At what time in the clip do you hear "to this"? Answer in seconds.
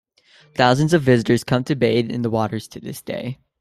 2.69-3.03